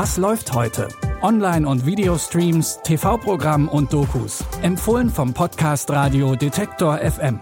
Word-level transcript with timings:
Was 0.00 0.16
läuft 0.16 0.52
heute? 0.52 0.86
Online- 1.22 1.66
und 1.66 1.84
Videostreams, 1.84 2.78
TV-Programm 2.84 3.68
und 3.68 3.92
Dokus. 3.92 4.44
Empfohlen 4.62 5.10
vom 5.10 5.34
Podcast 5.34 5.90
Radio 5.90 6.36
Detektor 6.36 6.98
FM. 6.98 7.40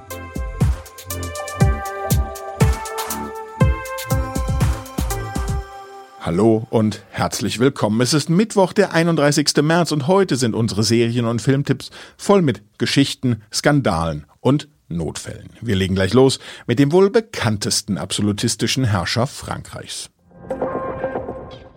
Hallo 6.22 6.66
und 6.70 7.02
herzlich 7.10 7.58
willkommen. 7.58 8.00
Es 8.00 8.14
ist 8.14 8.30
Mittwoch, 8.30 8.72
der 8.72 8.94
31. 8.94 9.48
März 9.60 9.92
und 9.92 10.06
heute 10.06 10.36
sind 10.36 10.54
unsere 10.54 10.82
Serien- 10.82 11.26
und 11.26 11.42
Filmtipps 11.42 11.90
voll 12.16 12.40
mit 12.40 12.62
Geschichten, 12.78 13.42
Skandalen 13.52 14.24
und 14.40 14.66
Notfällen. 14.88 15.50
Wir 15.60 15.76
legen 15.76 15.94
gleich 15.94 16.14
los 16.14 16.38
mit 16.66 16.78
dem 16.78 16.90
wohl 16.90 17.10
bekanntesten 17.10 17.98
absolutistischen 17.98 18.84
Herrscher 18.84 19.26
Frankreichs. 19.26 20.08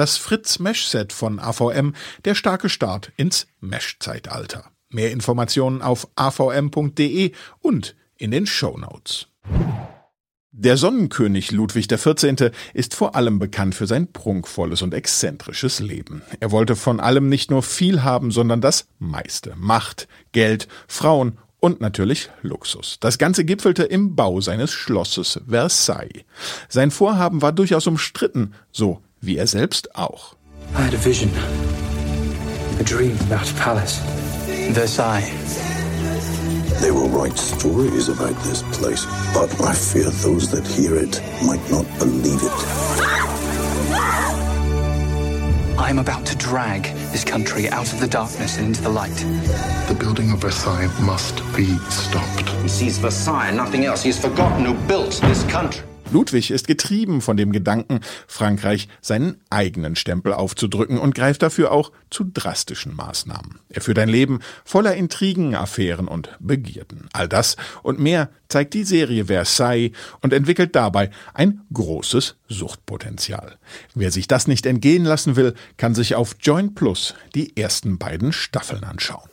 Das 0.00 0.16
Fritz 0.16 0.60
Mesh 0.60 0.86
Set 0.86 1.12
von 1.12 1.38
AVM, 1.38 1.92
der 2.24 2.34
starke 2.34 2.70
Start 2.70 3.12
ins 3.18 3.46
Mesh-Zeitalter. 3.60 4.64
Mehr 4.88 5.12
Informationen 5.12 5.82
auf 5.82 6.08
avm.de 6.16 7.32
und 7.60 7.96
in 8.16 8.30
den 8.30 8.46
Show 8.46 8.78
Notes. 8.78 9.26
Der 10.52 10.78
Sonnenkönig 10.78 11.50
Ludwig 11.50 11.86
XIV. 11.86 12.50
ist 12.72 12.94
vor 12.94 13.14
allem 13.14 13.38
bekannt 13.38 13.74
für 13.74 13.86
sein 13.86 14.10
prunkvolles 14.10 14.80
und 14.80 14.94
exzentrisches 14.94 15.80
Leben. 15.80 16.22
Er 16.40 16.50
wollte 16.50 16.76
von 16.76 16.98
allem 16.98 17.28
nicht 17.28 17.50
nur 17.50 17.62
viel 17.62 18.02
haben, 18.02 18.30
sondern 18.30 18.62
das 18.62 18.88
meiste. 18.98 19.52
Macht, 19.58 20.08
Geld, 20.32 20.66
Frauen 20.88 21.36
und 21.58 21.82
natürlich 21.82 22.30
Luxus. 22.40 22.96
Das 23.00 23.18
Ganze 23.18 23.44
gipfelte 23.44 23.82
im 23.82 24.16
Bau 24.16 24.40
seines 24.40 24.72
Schlosses 24.72 25.42
Versailles. 25.46 26.24
Sein 26.70 26.90
Vorhaben 26.90 27.42
war 27.42 27.52
durchaus 27.52 27.86
umstritten, 27.86 28.54
so 28.72 29.02
wie 29.20 29.36
er 29.36 29.46
selbst 29.46 29.94
auch. 29.96 30.34
I 30.74 30.82
had 30.82 30.94
a 30.94 30.98
vision, 30.98 31.30
a 32.78 32.84
dream 32.84 33.16
about 33.26 33.50
a 33.50 33.54
palace. 33.54 34.00
Versailles. 34.72 35.30
They 36.80 36.90
will 36.90 37.08
write 37.08 37.36
stories 37.36 38.08
about 38.08 38.34
this 38.44 38.62
place, 38.78 39.04
but 39.34 39.50
I 39.60 39.74
fear 39.74 40.10
those 40.22 40.50
that 40.50 40.66
hear 40.66 40.96
it 40.96 41.20
might 41.44 41.70
not 41.70 41.86
believe 41.98 42.40
it. 42.42 43.00
I 45.78 45.90
am 45.90 45.98
about 45.98 46.24
to 46.26 46.36
drag 46.36 46.84
this 47.10 47.24
country 47.24 47.68
out 47.68 47.92
of 47.92 48.00
the 48.00 48.06
darkness 48.06 48.58
and 48.58 48.68
into 48.68 48.82
the 48.82 48.88
light. 48.88 49.16
The 49.88 49.96
building 49.98 50.30
of 50.30 50.40
Versailles 50.40 50.88
must 51.00 51.36
be 51.56 51.76
stopped. 51.90 52.48
He 52.62 52.68
sees 52.68 52.98
Versailles, 52.98 53.50
nothing 53.50 53.84
else. 53.84 54.02
He's 54.02 54.18
forgotten 54.18 54.64
who 54.64 54.74
built 54.86 55.20
this 55.22 55.42
country. 55.50 55.89
Ludwig 56.12 56.50
ist 56.50 56.66
getrieben 56.66 57.20
von 57.20 57.36
dem 57.36 57.52
Gedanken, 57.52 58.00
Frankreich 58.26 58.88
seinen 59.00 59.40
eigenen 59.48 59.94
Stempel 59.94 60.32
aufzudrücken 60.32 60.98
und 60.98 61.14
greift 61.14 61.42
dafür 61.42 61.70
auch 61.70 61.92
zu 62.10 62.24
drastischen 62.24 62.96
Maßnahmen. 62.96 63.60
Er 63.68 63.80
führt 63.80 63.98
ein 63.98 64.08
Leben 64.08 64.40
voller 64.64 64.96
Intrigen, 64.96 65.54
Affären 65.54 66.08
und 66.08 66.30
Begierden. 66.40 67.08
All 67.12 67.28
das 67.28 67.56
und 67.82 68.00
mehr 68.00 68.30
zeigt 68.48 68.74
die 68.74 68.84
Serie 68.84 69.26
Versailles 69.26 69.92
und 70.20 70.32
entwickelt 70.32 70.74
dabei 70.74 71.10
ein 71.32 71.60
großes 71.72 72.36
Suchtpotenzial. 72.48 73.56
Wer 73.94 74.10
sich 74.10 74.26
das 74.26 74.48
nicht 74.48 74.66
entgehen 74.66 75.04
lassen 75.04 75.36
will, 75.36 75.54
kann 75.76 75.94
sich 75.94 76.16
auf 76.16 76.36
Join 76.40 76.74
Plus 76.74 77.14
die 77.36 77.56
ersten 77.56 77.98
beiden 77.98 78.32
Staffeln 78.32 78.82
anschauen. 78.82 79.28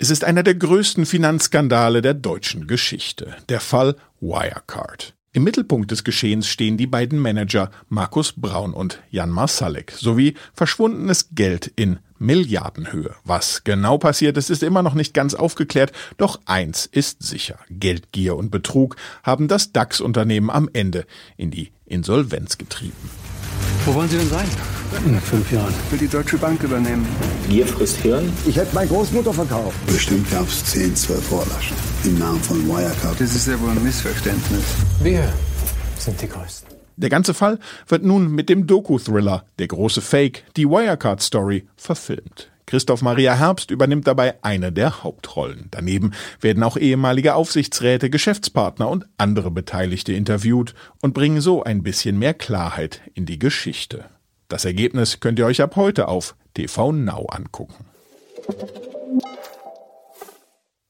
Es 0.00 0.10
ist 0.10 0.22
einer 0.22 0.44
der 0.44 0.54
größten 0.54 1.06
Finanzskandale 1.06 2.02
der 2.02 2.14
deutschen 2.14 2.68
Geschichte, 2.68 3.34
der 3.48 3.58
Fall 3.58 3.96
Wirecard. 4.20 5.16
Im 5.32 5.42
Mittelpunkt 5.42 5.90
des 5.90 6.04
Geschehens 6.04 6.46
stehen 6.46 6.76
die 6.76 6.86
beiden 6.86 7.18
Manager 7.18 7.72
Markus 7.88 8.32
Braun 8.32 8.74
und 8.74 9.02
Jan 9.10 9.30
Marsalek 9.30 9.90
sowie 9.90 10.34
verschwundenes 10.54 11.30
Geld 11.32 11.72
in 11.74 11.98
Milliardenhöhe. 12.20 13.16
Was 13.24 13.64
genau 13.64 13.98
passiert 13.98 14.36
ist, 14.36 14.50
ist 14.50 14.62
immer 14.62 14.84
noch 14.84 14.94
nicht 14.94 15.14
ganz 15.14 15.34
aufgeklärt, 15.34 15.90
doch 16.16 16.38
eins 16.46 16.86
ist 16.86 17.24
sicher. 17.24 17.58
Geldgier 17.68 18.36
und 18.36 18.52
Betrug 18.52 18.94
haben 19.24 19.48
das 19.48 19.72
DAX-Unternehmen 19.72 20.48
am 20.48 20.70
Ende 20.72 21.06
in 21.36 21.50
die 21.50 21.72
Insolvenz 21.86 22.56
getrieben. 22.56 23.10
Wo 23.84 23.94
wollen 23.94 24.08
Sie 24.08 24.18
denn 24.18 24.30
sein? 24.30 24.48
In 25.06 25.20
fünf 25.20 25.52
Jahren. 25.52 25.74
Will 25.90 25.98
die 25.98 26.08
Deutsche 26.08 26.38
Bank 26.38 26.62
übernehmen. 26.62 27.06
Gier 27.48 27.66
frisst 27.66 27.98
Hirn. 27.98 28.32
Ich 28.46 28.56
hätte 28.56 28.74
meine 28.74 28.88
Großmutter 28.88 29.32
verkauft. 29.32 29.76
Bestimmt 29.86 30.30
gab 30.30 30.46
es 30.46 30.64
10, 30.64 30.96
12 30.96 31.24
Vorlaschen 31.24 31.76
im 32.04 32.18
Namen 32.18 32.40
von 32.40 32.66
Wirecard. 32.66 33.20
Das 33.20 33.34
ist 33.34 33.46
ja 33.48 33.60
wohl 33.60 33.70
ein 33.70 33.82
Missverständnis. 33.82 34.64
Wir 35.02 35.32
sind 35.98 36.20
die 36.20 36.28
Größten. 36.28 36.76
Der 36.96 37.10
ganze 37.10 37.32
Fall 37.32 37.58
wird 37.86 38.02
nun 38.02 38.30
mit 38.32 38.48
dem 38.48 38.66
Doku-Thriller 38.66 39.44
Der 39.58 39.68
große 39.68 40.00
Fake, 40.00 40.44
die 40.56 40.66
Wirecard-Story, 40.68 41.68
verfilmt. 41.76 42.50
Christoph 42.66 43.02
Maria 43.02 43.34
Herbst 43.34 43.70
übernimmt 43.70 44.06
dabei 44.06 44.34
eine 44.42 44.72
der 44.72 45.02
Hauptrollen. 45.02 45.68
Daneben 45.70 46.12
werden 46.40 46.62
auch 46.62 46.76
ehemalige 46.76 47.34
Aufsichtsräte, 47.34 48.10
Geschäftspartner 48.10 48.88
und 48.88 49.06
andere 49.16 49.50
Beteiligte 49.50 50.12
interviewt 50.12 50.74
und 51.00 51.14
bringen 51.14 51.40
so 51.40 51.62
ein 51.62 51.82
bisschen 51.82 52.18
mehr 52.18 52.34
Klarheit 52.34 53.00
in 53.14 53.24
die 53.24 53.38
Geschichte. 53.38 54.04
Das 54.48 54.64
Ergebnis 54.64 55.20
könnt 55.20 55.38
ihr 55.38 55.44
euch 55.44 55.60
ab 55.60 55.76
heute 55.76 56.08
auf 56.08 56.34
TV 56.54 56.90
Now 56.92 57.26
angucken. 57.26 57.84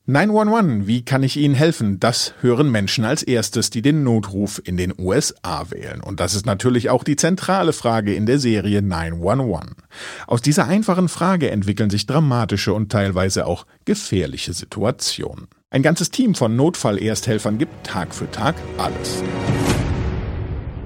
911, 0.07 0.87
wie 0.87 1.05
kann 1.05 1.25
ich 1.25 1.37
Ihnen 1.37 1.57
helfen? 1.57 1.99
Das 1.99 2.35
hören 2.41 2.71
Menschen 2.71 3.05
als 3.05 3.25
erstes, 3.25 3.69
die 3.71 3.83
den 3.83 4.05
Notruf 4.05 4.63
in 4.65 4.77
den 4.77 4.95
USA 4.97 5.71
wählen. 5.71 6.01
Und 6.01 6.21
das 6.21 6.35
ist 6.35 6.47
natürlich 6.47 6.89
auch 6.89 7.03
die 7.03 7.17
zentrale 7.17 7.73
Frage 7.73 8.15
in 8.15 8.27
der 8.27 8.39
Serie 8.39 8.81
911. 8.81 9.75
Aus 10.29 10.41
dieser 10.41 10.67
einfachen 10.69 11.09
Frage 11.09 11.51
entwickeln 11.51 11.91
sich 11.91 12.07
dramatische 12.07 12.73
und 12.73 12.93
teilweise 12.93 13.45
auch 13.45 13.67
gefährliche 13.85 14.53
Situationen. 14.53 15.49
Ein 15.69 15.83
ganzes 15.83 16.11
Team 16.11 16.37
von 16.37 16.55
Notfallersthelfern 16.55 17.59
gibt 17.59 17.85
Tag 17.85 18.15
für 18.15 18.31
Tag 18.31 18.55
alles. 18.79 19.23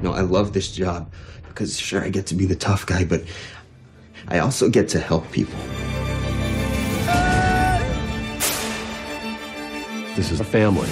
No, 0.01 0.17
I 0.17 0.23
love 0.23 0.51
this 0.51 0.77
job 0.77 1.07
because 1.53 1.79
sure 1.79 2.03
I 2.03 2.09
get 2.09 2.27
to 2.27 2.35
be 2.35 2.47
the 2.47 2.57
tough 2.57 2.87
guy, 2.87 3.05
but 3.05 3.23
I 4.29 4.39
also 4.39 4.69
get 4.69 4.89
to 4.91 4.99
help 4.99 5.31
people. 5.31 5.59
This 10.17 10.31
is 10.31 10.41
a 10.41 10.45
family. 10.45 10.89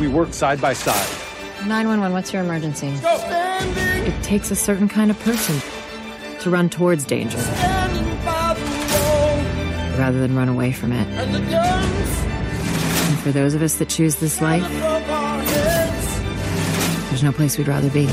We 0.00 0.08
work 0.08 0.32
side 0.32 0.60
by 0.60 0.72
side. 0.72 1.08
911, 1.66 2.12
what's 2.12 2.32
your 2.32 2.42
emergency? 2.42 2.88
It 2.88 4.22
takes 4.22 4.50
a 4.50 4.56
certain 4.56 4.88
kind 4.88 5.10
of 5.10 5.18
person 5.20 5.60
to 6.40 6.50
run 6.50 6.70
towards 6.70 7.04
danger 7.04 7.38
rather 9.98 10.20
than 10.20 10.36
run 10.36 10.48
away 10.48 10.72
from 10.72 10.92
it. 10.92 11.06
And 11.08 13.18
for 13.18 13.32
those 13.32 13.54
of 13.54 13.62
us 13.62 13.76
that 13.76 13.88
choose 13.88 14.16
this 14.16 14.40
life, 14.40 14.66
there's 17.08 17.22
no 17.22 17.32
place 17.32 17.58
we'd 17.58 17.68
rather 17.68 17.90
be. 17.90 18.08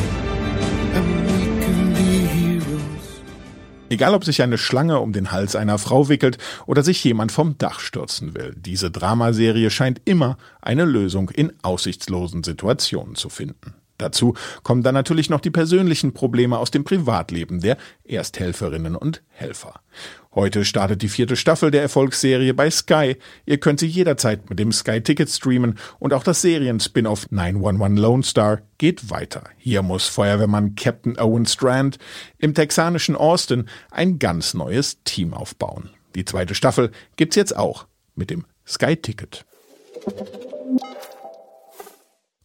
Egal 3.89 4.13
ob 4.13 4.25
sich 4.25 4.41
eine 4.41 4.57
Schlange 4.57 4.99
um 4.99 5.13
den 5.13 5.31
Hals 5.31 5.55
einer 5.55 5.77
Frau 5.77 6.09
wickelt 6.09 6.37
oder 6.65 6.83
sich 6.83 7.03
jemand 7.03 7.31
vom 7.31 7.57
Dach 7.57 7.79
stürzen 7.79 8.33
will, 8.33 8.53
diese 8.57 8.91
Dramaserie 8.91 9.69
scheint 9.69 10.01
immer 10.05 10.37
eine 10.61 10.85
Lösung 10.85 11.29
in 11.29 11.53
aussichtslosen 11.61 12.43
Situationen 12.43 13.15
zu 13.15 13.29
finden. 13.29 13.84
Dazu 13.97 14.33
kommen 14.63 14.83
dann 14.83 14.93
natürlich 14.93 15.29
noch 15.29 15.39
die 15.39 15.51
persönlichen 15.51 16.13
Probleme 16.13 16.57
aus 16.57 16.71
dem 16.71 16.83
Privatleben 16.83 17.61
der 17.61 17.77
Ersthelferinnen 18.03 18.95
und 18.95 19.23
Helfer. 19.29 19.81
Heute 20.33 20.65
startet 20.65 21.01
die 21.01 21.07
vierte 21.07 21.37
Staffel 21.37 21.71
der 21.71 21.81
Erfolgsserie 21.81 22.53
bei 22.53 22.69
Sky. 22.69 23.15
Ihr 23.45 23.57
könnt 23.57 23.79
sie 23.79 23.87
jederzeit 23.87 24.49
mit 24.49 24.59
dem 24.59 24.73
Sky 24.73 24.99
Ticket 24.99 25.29
streamen 25.29 25.79
und 25.97 26.13
auch 26.13 26.23
das 26.23 26.41
Serien-Spin-off 26.41 27.31
911 27.31 28.01
Lone 28.01 28.23
Star 28.23 28.61
geht 28.77 29.09
weiter. 29.09 29.43
Hier 29.57 29.81
muss 29.81 30.07
Feuerwehrmann 30.07 30.75
Captain 30.75 31.17
Owen 31.17 31.45
Strand 31.45 31.97
im 32.37 32.53
texanischen 32.53 33.15
Austin 33.15 33.69
ein 33.91 34.19
ganz 34.19 34.53
neues 34.53 35.01
Team 35.05 35.33
aufbauen. 35.33 35.89
Die 36.15 36.25
zweite 36.25 36.53
Staffel 36.53 36.91
gibt's 37.15 37.37
jetzt 37.37 37.55
auch 37.55 37.87
mit 38.15 38.29
dem 38.29 38.45
Sky 38.67 38.97
Ticket. 38.97 39.45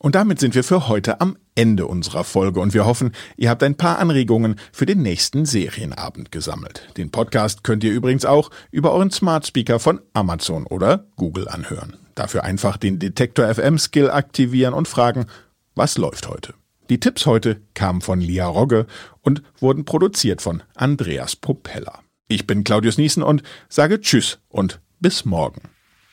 Und 0.03 0.15
damit 0.15 0.41
sind 0.41 0.55
wir 0.55 0.65
für 0.65 0.89
heute 0.89 1.21
am 1.21 1.37
Ende 1.55 1.87
unserer 1.87 2.25
Folge 2.25 2.61
und 2.61 2.73
wir 2.73 2.87
hoffen, 2.87 3.13
ihr 3.37 3.51
habt 3.51 3.63
ein 3.63 3.77
paar 3.77 3.99
Anregungen 3.99 4.57
für 4.73 4.87
den 4.87 5.03
nächsten 5.03 5.45
Serienabend 5.45 6.33
gesammelt. 6.33 6.89
Den 6.97 7.11
Podcast 7.11 7.65
könnt 7.65 7.85
ihr 7.85 7.93
übrigens 7.93 8.25
auch 8.25 8.51
über 8.71 8.93
euren 8.93 9.11
Smart 9.11 9.47
Speaker 9.47 9.79
von 9.79 10.01
Amazon 10.15 10.67
oder 10.67 11.05
Google 11.17 11.49
anhören. 11.49 11.99
Dafür 12.15 12.45
einfach 12.45 12.79
den 12.79 12.99
Detektor 12.99 13.55
FM 13.55 13.77
Skill 13.77 14.11
aktivieren 14.11 14.73
und 14.73 14.89
fragen, 14.89 15.27
was 15.75 15.99
läuft 15.99 16.29
heute? 16.29 16.55
Die 16.89 16.99
Tipps 16.99 17.27
heute 17.27 17.61
kamen 17.75 18.01
von 18.01 18.23
Lia 18.23 18.47
Rogge 18.47 18.87
und 19.21 19.43
wurden 19.59 19.85
produziert 19.85 20.41
von 20.41 20.63
Andreas 20.75 21.37
Propeller. 21.37 22.01
Ich 22.27 22.47
bin 22.47 22.65
Claudius 22.65 22.97
Niesen 22.97 23.23
und 23.23 23.43
sage 23.69 24.01
Tschüss 24.01 24.39
und 24.49 24.81
bis 24.99 25.27
morgen. 25.27 25.61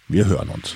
Wir 0.10 0.26
hören 0.26 0.50
uns. 0.50 0.76